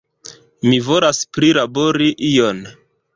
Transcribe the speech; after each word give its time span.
Mi 0.69 0.79
volas 0.87 1.19
prilabori 1.37 2.09
ion! 2.31 2.63